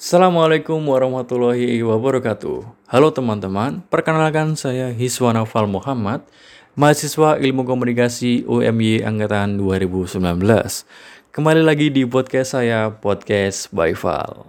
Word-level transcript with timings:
Assalamualaikum 0.00 0.80
warahmatullahi 0.80 1.76
wabarakatuh. 1.84 2.64
Halo 2.88 3.12
teman-teman, 3.12 3.84
perkenalkan 3.92 4.56
saya 4.56 4.88
Hiswa 4.96 5.28
Naufal 5.36 5.68
Muhammad, 5.68 6.24
mahasiswa 6.72 7.36
Ilmu 7.36 7.68
Komunikasi 7.68 8.48
UMY 8.48 9.04
angkatan 9.04 9.60
2019. 9.60 10.40
Kembali 11.36 11.60
lagi 11.60 11.92
di 11.92 12.08
podcast 12.08 12.56
saya, 12.56 12.88
Podcast 12.88 13.68
by 13.76 13.92
Val. 13.92 14.48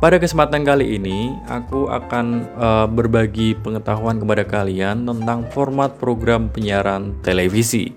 Pada 0.00 0.16
kesempatan 0.16 0.64
kali 0.64 0.96
ini, 0.96 1.36
aku 1.44 1.92
akan 1.92 2.26
uh, 2.56 2.88
berbagi 2.88 3.52
pengetahuan 3.60 4.16
kepada 4.16 4.48
kalian 4.48 5.04
tentang 5.04 5.44
format 5.52 5.92
program 6.00 6.48
penyiaran 6.48 7.20
televisi. 7.20 7.92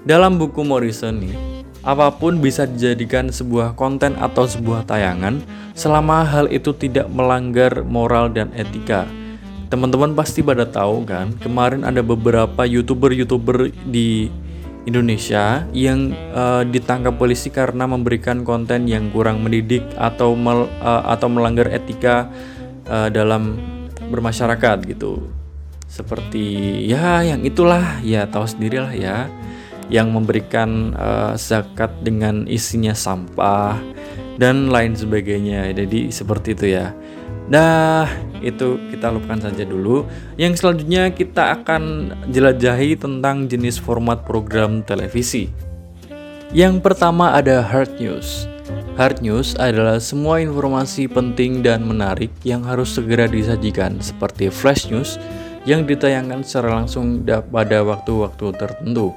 Dalam 0.00 0.40
buku 0.40 0.64
Morrison 0.64 1.20
nih, 1.20 1.36
apa 1.84 2.08
pun 2.16 2.40
bisa 2.40 2.64
dijadikan 2.64 3.28
sebuah 3.28 3.76
konten 3.76 4.16
atau 4.16 4.48
sebuah 4.48 4.88
tayangan 4.88 5.44
selama 5.76 6.24
hal 6.24 6.48
itu 6.48 6.72
tidak 6.72 7.04
melanggar 7.12 7.84
moral 7.84 8.32
dan 8.32 8.48
etika. 8.56 9.04
Teman-teman 9.68 10.16
pasti 10.16 10.40
pada 10.40 10.64
tahu 10.64 11.04
kan, 11.04 11.36
kemarin 11.44 11.84
ada 11.84 12.00
beberapa 12.00 12.64
YouTuber-YouTuber 12.64 13.76
di 13.92 14.32
Indonesia 14.88 15.68
yang 15.76 16.16
uh, 16.32 16.64
ditangkap 16.64 17.20
polisi 17.20 17.52
karena 17.52 17.84
memberikan 17.84 18.40
konten 18.40 18.88
yang 18.88 19.12
kurang 19.12 19.44
mendidik 19.44 19.84
atau 20.00 20.32
mel, 20.32 20.64
uh, 20.80 21.12
atau 21.12 21.28
melanggar 21.28 21.68
etika 21.68 22.32
uh, 22.88 23.12
dalam 23.12 23.60
bermasyarakat 24.08 24.96
gitu. 24.96 25.28
Seperti 25.92 26.88
ya 26.88 27.20
yang 27.20 27.44
itulah 27.44 28.00
ya 28.00 28.24
tahu 28.24 28.48
sendirilah 28.48 28.96
ya 28.96 29.28
yang 29.90 30.14
memberikan 30.14 30.94
uh, 30.94 31.34
zakat 31.34 31.90
dengan 32.06 32.46
isinya 32.46 32.94
sampah 32.94 33.76
dan 34.38 34.70
lain 34.70 34.94
sebagainya. 34.96 35.74
Jadi 35.74 36.08
seperti 36.14 36.54
itu 36.54 36.66
ya. 36.78 36.94
Nah, 37.50 38.06
itu 38.38 38.78
kita 38.94 39.10
lupakan 39.10 39.50
saja 39.50 39.66
dulu. 39.66 40.06
Yang 40.38 40.62
selanjutnya 40.62 41.10
kita 41.10 41.58
akan 41.60 42.14
jelajahi 42.30 42.94
tentang 42.94 43.50
jenis 43.50 43.82
format 43.82 44.22
program 44.22 44.86
televisi. 44.86 45.50
Yang 46.54 46.78
pertama 46.82 47.34
ada 47.34 47.58
hard 47.58 47.98
news. 47.98 48.46
Hard 48.94 49.18
news 49.22 49.58
adalah 49.58 49.98
semua 49.98 50.38
informasi 50.38 51.10
penting 51.10 51.62
dan 51.62 51.82
menarik 51.82 52.30
yang 52.46 52.62
harus 52.62 52.94
segera 52.94 53.26
disajikan 53.26 53.98
seperti 53.98 54.46
flash 54.46 54.86
news 54.86 55.18
yang 55.66 55.86
ditayangkan 55.86 56.46
secara 56.46 56.82
langsung 56.82 57.26
pada 57.26 57.82
waktu-waktu 57.82 58.46
tertentu. 58.54 59.10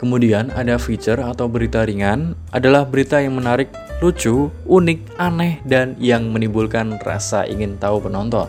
Kemudian 0.00 0.48
ada 0.56 0.80
feature 0.80 1.20
atau 1.20 1.44
berita 1.44 1.84
ringan 1.84 2.32
adalah 2.56 2.88
berita 2.88 3.20
yang 3.20 3.36
menarik, 3.36 3.68
lucu, 4.00 4.48
unik, 4.64 5.20
aneh, 5.20 5.60
dan 5.68 5.92
yang 6.00 6.32
menimbulkan 6.32 6.96
rasa 7.04 7.44
ingin 7.44 7.76
tahu 7.76 8.08
penonton. 8.08 8.48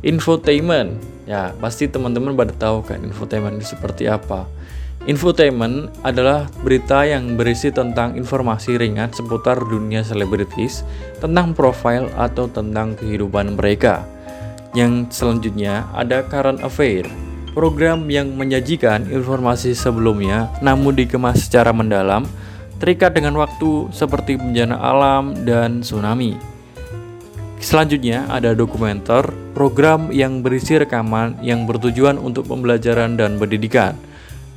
Infotainment, 0.00 0.96
ya 1.28 1.52
pasti 1.60 1.92
teman-teman 1.92 2.32
pada 2.32 2.56
tahu 2.56 2.80
kan 2.88 3.04
infotainment 3.04 3.60
itu 3.60 3.76
seperti 3.76 4.08
apa. 4.08 4.48
Infotainment 5.04 5.92
adalah 6.08 6.48
berita 6.64 7.04
yang 7.04 7.36
berisi 7.36 7.68
tentang 7.68 8.16
informasi 8.16 8.80
ringan 8.80 9.12
seputar 9.12 9.60
dunia 9.60 10.00
selebritis, 10.00 10.88
tentang 11.20 11.52
profil 11.52 12.08
atau 12.16 12.48
tentang 12.48 12.96
kehidupan 12.96 13.60
mereka. 13.60 14.08
Yang 14.72 15.20
selanjutnya 15.20 15.84
ada 15.92 16.24
current 16.24 16.64
affair, 16.64 17.04
program 17.52 18.08
yang 18.08 18.32
menyajikan 18.32 19.08
informasi 19.08 19.76
sebelumnya 19.76 20.48
namun 20.64 20.96
dikemas 20.96 21.46
secara 21.48 21.70
mendalam, 21.70 22.24
terikat 22.80 23.14
dengan 23.14 23.38
waktu 23.38 23.92
seperti 23.94 24.40
bencana 24.40 24.76
alam 24.76 25.36
dan 25.46 25.84
tsunami. 25.84 26.34
Selanjutnya 27.62 28.26
ada 28.26 28.58
dokumenter, 28.58 29.30
program 29.54 30.10
yang 30.10 30.42
berisi 30.42 30.74
rekaman 30.82 31.38
yang 31.46 31.62
bertujuan 31.62 32.18
untuk 32.18 32.50
pembelajaran 32.50 33.14
dan 33.14 33.38
pendidikan, 33.38 33.94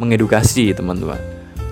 mengedukasi 0.01 0.73
teman-teman. 0.73 1.21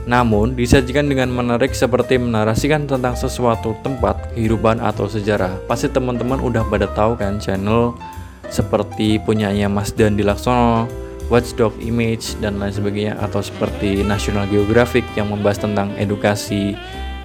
Namun 0.06 0.54
disajikan 0.54 1.10
dengan 1.10 1.34
menarik 1.34 1.74
seperti 1.74 2.22
menarasikan 2.22 2.86
tentang 2.86 3.18
sesuatu 3.18 3.74
tempat, 3.82 4.36
kehidupan 4.36 4.78
atau 4.78 5.10
sejarah. 5.10 5.58
Pasti 5.66 5.90
teman-teman 5.90 6.38
udah 6.38 6.62
pada 6.70 6.86
tahu 6.92 7.18
kan 7.18 7.42
channel 7.42 7.98
seperti 8.54 9.18
punyanya 9.18 9.72
Mas 9.72 9.90
Dandi 9.90 10.22
Laksono, 10.22 10.86
Watchdog 11.32 11.76
Image 11.80 12.36
dan 12.44 12.60
lain 12.60 12.74
sebagainya 12.74 13.20
atau 13.20 13.40
seperti 13.40 14.04
National 14.04 14.48
Geographic 14.48 15.04
yang 15.16 15.32
membahas 15.32 15.64
tentang 15.64 15.92
edukasi 15.96 16.76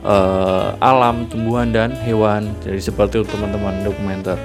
uh, 0.06 0.74
alam, 0.78 1.26
tumbuhan 1.30 1.70
dan 1.74 1.94
hewan. 2.06 2.54
Jadi 2.62 2.78
seperti 2.78 3.22
itu 3.22 3.26
teman-teman 3.30 3.82
dokumenter. 3.82 4.38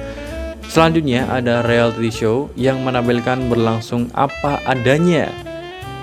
Selanjutnya 0.69 1.30
ada 1.30 1.62
reality 1.68 2.09
show 2.09 2.50
yang 2.58 2.81
menampilkan 2.81 3.46
berlangsung 3.52 4.09
apa 4.18 4.63
adanya, 4.66 5.30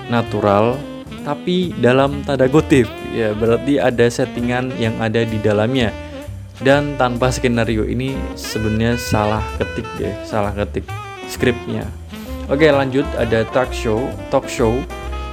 natural 0.07 0.79
tapi 1.21 1.71
dalam 1.77 2.25
tanda 2.25 2.49
kutip 2.49 2.89
ya 3.13 3.31
berarti 3.37 3.77
ada 3.77 4.05
settingan 4.09 4.73
yang 4.81 4.97
ada 4.97 5.21
di 5.21 5.37
dalamnya 5.37 5.93
dan 6.61 6.97
tanpa 6.97 7.29
skenario 7.29 7.85
ini 7.85 8.17
sebenarnya 8.33 8.97
salah 8.97 9.43
ketik 9.57 9.87
deh 10.01 10.13
salah 10.25 10.53
ketik 10.53 10.85
skripnya 11.29 11.85
Oke 12.51 12.67
lanjut. 12.67 13.07
Ada 13.15 13.47
talk 13.55 13.71
show, 13.71 14.11
talk 14.27 14.43
show. 14.51 14.75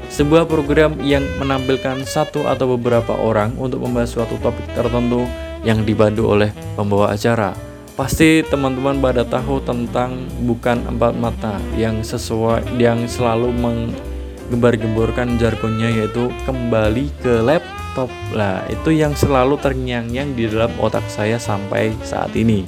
Sebuah 0.07 0.47
program 0.47 1.03
yang 1.03 1.27
menampilkan 1.43 2.07
satu 2.07 2.47
atau 2.47 2.79
beberapa 2.79 3.13
orang 3.13 3.59
untuk 3.59 3.83
membahas 3.83 4.15
suatu 4.15 4.39
topik 4.39 4.65
tertentu 4.73 5.27
yang 5.67 5.83
dibantu 5.83 6.31
oleh 6.31 6.55
pembawa 6.79 7.13
acara. 7.13 7.53
Pasti 7.99 8.47
teman-teman 8.47 9.03
pada 9.03 9.27
tahu 9.27 9.59
tentang 9.67 10.31
bukan 10.47 10.87
empat 10.87 11.13
mata 11.19 11.59
yang 11.75 12.07
sesuai 12.07 12.79
yang 12.79 13.11
selalu 13.11 13.51
menggembar-gemborkan 13.59 15.35
jargonnya 15.43 15.91
yaitu 15.91 16.31
kembali 16.47 17.11
ke 17.19 17.43
laptop. 17.43 18.09
Lah 18.31 18.63
itu 18.71 18.95
yang 18.95 19.19
selalu 19.19 19.59
terngiang-ngiang 19.59 20.39
di 20.39 20.47
dalam 20.47 20.71
otak 20.79 21.03
saya 21.11 21.37
sampai 21.43 21.91
saat 22.07 22.31
ini 22.39 22.63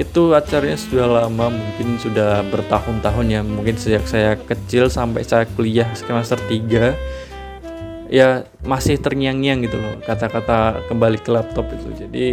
itu 0.00 0.32
acaranya 0.32 0.80
sudah 0.80 1.06
lama 1.06 1.52
mungkin 1.52 2.00
sudah 2.00 2.40
bertahun-tahun 2.48 3.26
ya. 3.28 3.40
Mungkin 3.44 3.76
sejak 3.76 4.08
saya 4.08 4.32
kecil 4.40 4.88
sampai 4.88 5.28
saya 5.28 5.44
kuliah 5.44 5.92
semester 5.92 6.40
3 6.48 8.08
ya 8.10 8.42
masih 8.66 8.98
terngiang-ngiang 8.98 9.70
gitu 9.70 9.78
loh 9.78 9.94
kata-kata 10.02 10.88
kembali 10.88 11.20
ke 11.20 11.30
laptop 11.30 11.68
itu. 11.76 11.88
Jadi 12.00 12.26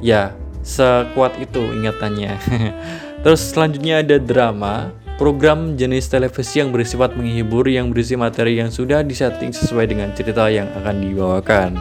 ya 0.00 0.32
sekuat 0.64 1.36
itu 1.36 1.60
ingatannya. 1.60 2.40
Terus 3.22 3.52
selanjutnya 3.52 4.00
ada 4.00 4.16
drama 4.16 4.88
program 5.20 5.76
jenis 5.76 6.08
televisi 6.08 6.64
yang 6.64 6.72
bersifat 6.72 7.12
menghibur 7.12 7.68
yang 7.68 7.92
berisi 7.92 8.16
materi 8.16 8.56
yang 8.56 8.72
sudah 8.72 9.04
disetting 9.04 9.52
sesuai 9.52 9.92
dengan 9.92 10.08
cerita 10.16 10.48
yang 10.48 10.72
akan 10.72 11.04
dibawakan. 11.04 11.76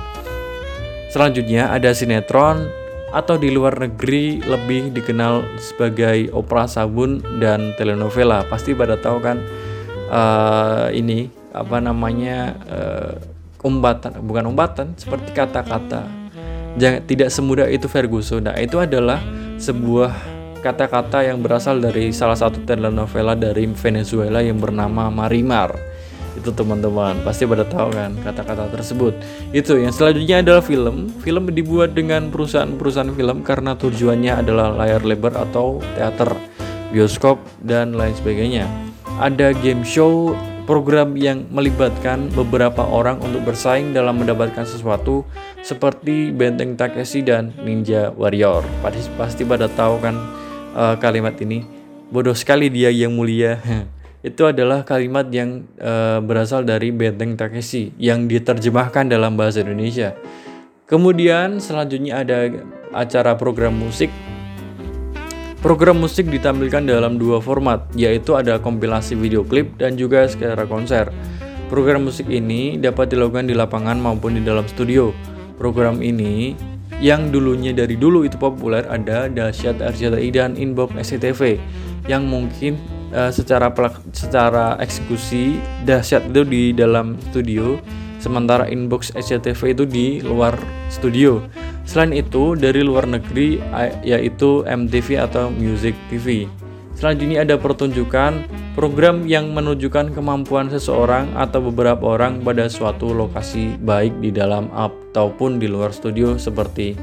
Selanjutnya 1.08 1.72
ada 1.72 1.96
sinetron 1.96 2.68
atau 3.10 3.36
di 3.42 3.50
luar 3.50 3.78
negeri 3.78 4.42
lebih 4.46 4.94
dikenal 4.94 5.42
sebagai 5.58 6.30
opera 6.34 6.70
sabun 6.70 7.22
dan 7.42 7.74
telenovela. 7.76 8.46
Pasti 8.46 8.78
pada 8.78 8.98
tahu 8.98 9.18
kan 9.22 9.38
uh, 10.14 10.88
ini 10.94 11.30
apa 11.50 11.82
namanya 11.82 12.54
uh, 12.70 13.14
umbatan, 13.66 14.22
bukan 14.24 14.46
umbatan, 14.50 14.94
seperti 14.96 15.34
kata-kata. 15.34 16.06
Jangan 16.78 17.02
tidak 17.10 17.30
semudah 17.34 17.68
itu 17.68 17.90
Ferguson. 17.90 18.46
Nah, 18.46 18.56
itu 18.62 18.78
adalah 18.78 19.20
sebuah 19.58 20.14
kata-kata 20.62 21.26
yang 21.26 21.42
berasal 21.42 21.82
dari 21.82 22.12
salah 22.14 22.38
satu 22.38 22.62
telenovela 22.64 23.34
dari 23.34 23.66
Venezuela 23.74 24.44
yang 24.44 24.60
bernama 24.60 25.08
Marimar 25.08 25.89
itu 26.40 26.56
teman-teman 26.56 27.20
pasti 27.28 27.44
pada 27.44 27.68
tahu 27.68 27.92
kan 27.92 28.16
kata-kata 28.24 28.72
tersebut. 28.72 29.14
Itu 29.52 29.76
yang 29.76 29.92
selanjutnya 29.92 30.40
adalah 30.40 30.64
film. 30.64 31.12
Film 31.20 31.52
dibuat 31.52 31.92
dengan 31.92 32.32
perusahaan-perusahaan 32.32 33.12
film 33.12 33.44
karena 33.44 33.76
tujuannya 33.76 34.40
adalah 34.40 34.72
layar 34.72 35.04
lebar 35.04 35.36
atau 35.36 35.84
teater 36.00 36.32
bioskop 36.96 37.38
dan 37.62 37.94
lain 37.94 38.16
sebagainya. 38.16 38.66
Ada 39.20 39.52
game 39.60 39.84
show 39.84 40.34
program 40.64 41.18
yang 41.18 41.50
melibatkan 41.50 42.30
beberapa 42.32 42.86
orang 42.86 43.20
untuk 43.26 43.42
bersaing 43.42 43.92
dalam 43.92 44.22
mendapatkan 44.22 44.64
sesuatu 44.64 45.26
seperti 45.66 46.30
Benteng 46.30 46.78
Takeshi 46.78 47.26
dan 47.26 47.52
Ninja 47.66 48.14
Warrior. 48.14 48.62
Pasti 48.86 49.10
pasti 49.18 49.42
pada 49.44 49.66
tahu 49.66 49.98
kan 50.00 50.16
uh, 50.78 50.96
kalimat 51.02 51.34
ini? 51.42 51.66
Bodoh 52.10 52.38
sekali 52.38 52.70
dia 52.70 52.90
yang 52.90 53.14
mulia 53.14 53.62
itu 54.20 54.44
adalah 54.44 54.84
kalimat 54.84 55.32
yang 55.32 55.64
e, 55.80 56.20
berasal 56.20 56.68
dari 56.68 56.92
Benteng 56.92 57.40
Takeshi 57.40 57.96
yang 57.96 58.28
diterjemahkan 58.28 59.08
dalam 59.08 59.40
bahasa 59.40 59.64
Indonesia. 59.64 60.12
Kemudian 60.84 61.64
selanjutnya 61.64 62.20
ada 62.20 62.52
acara 62.92 63.40
program 63.40 63.80
musik. 63.80 64.12
Program 65.60 66.00
musik 66.00 66.28
ditampilkan 66.28 66.88
dalam 66.88 67.20
dua 67.20 67.44
format, 67.44 67.84
yaitu 67.96 68.36
ada 68.36 68.60
kompilasi 68.60 69.16
video 69.16 69.44
klip 69.44 69.76
dan 69.76 70.00
juga 70.00 70.28
secara 70.28 70.64
konser. 70.68 71.12
Program 71.68 72.08
musik 72.08 72.28
ini 72.32 72.80
dapat 72.80 73.12
dilakukan 73.12 73.48
di 73.48 73.56
lapangan 73.56 74.00
maupun 74.00 74.40
di 74.40 74.42
dalam 74.44 74.66
studio. 74.68 75.12
Program 75.60 76.00
ini 76.00 76.56
yang 77.00 77.32
dulunya 77.32 77.72
dari 77.72 77.96
dulu 77.96 78.28
itu 78.28 78.36
populer 78.36 78.84
ada 78.88 79.32
Dahsyat 79.32 79.80
RCTI 79.80 80.30
dan 80.36 80.56
Inbox 80.60 80.96
SCTV 80.96 81.60
yang 82.08 82.28
mungkin 82.28 82.80
uh, 83.14 83.32
secara 83.34 83.72
secara 84.12 84.78
eksekusi 84.82 85.62
Dahsyat 85.86 86.30
itu 86.30 86.42
di 86.46 86.64
dalam 86.74 87.16
studio 87.30 87.80
sementara 88.20 88.68
Inbox 88.68 89.16
SCTV 89.16 89.74
itu 89.74 89.84
di 89.88 90.08
luar 90.22 90.54
studio. 90.92 91.42
Selain 91.88 92.14
itu 92.14 92.54
dari 92.54 92.86
luar 92.86 93.10
negeri 93.10 93.58
yaitu 94.06 94.62
MTV 94.68 95.26
atau 95.26 95.50
Music 95.50 95.98
TV. 96.12 96.46
Selanjutnya 96.94 97.48
ada 97.48 97.56
pertunjukan 97.56 98.44
program 98.76 99.24
yang 99.24 99.56
menunjukkan 99.56 100.12
kemampuan 100.12 100.68
seseorang 100.68 101.32
atau 101.40 101.64
beberapa 101.72 102.20
orang 102.20 102.44
pada 102.44 102.68
suatu 102.68 103.16
lokasi 103.16 103.80
baik 103.80 104.20
di 104.20 104.36
dalam 104.36 104.68
ataupun 104.76 105.64
di 105.64 105.72
luar 105.72 105.96
studio 105.96 106.36
seperti 106.36 107.00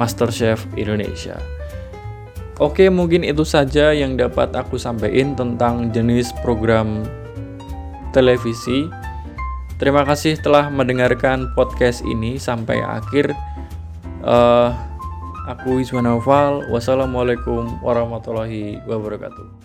MasterChef 0.00 0.64
Indonesia. 0.80 1.36
Oke, 2.62 2.86
mungkin 2.86 3.26
itu 3.26 3.42
saja 3.42 3.90
yang 3.90 4.14
dapat 4.14 4.54
aku 4.54 4.78
sampaikan 4.78 5.34
tentang 5.34 5.90
jenis 5.90 6.30
program 6.46 7.02
televisi. 8.14 8.86
Terima 9.82 10.06
kasih 10.06 10.38
telah 10.38 10.70
mendengarkan 10.70 11.50
podcast 11.58 12.06
ini 12.06 12.38
sampai 12.38 12.78
akhir. 12.78 13.34
Uh, 14.22 14.70
Aku 15.44 15.82
Iswan 15.82 16.08
Naufal. 16.08 16.64
Wassalamualaikum 16.72 17.82
warahmatullahi 17.84 18.80
wabarakatuh. 18.88 19.63